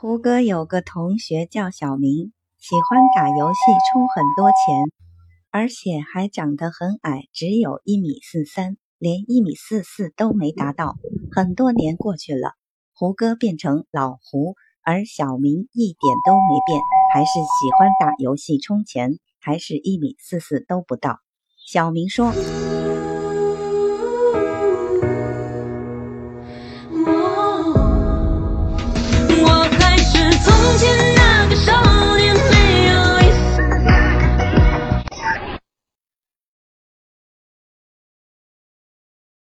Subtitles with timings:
[0.00, 3.58] 胡歌有个同学叫小明喜欢打游戏
[3.90, 4.84] 充很多钱
[5.50, 10.94] 而且还长得很矮只有一米四三连一米四四都没达到
[11.32, 12.52] 很多年过去了
[12.94, 16.80] 胡歌变成老胡而小明一点都没变
[17.12, 21.18] 还是喜欢打游戏充钱还是一米四四都不到。
[21.66, 22.32] 小明说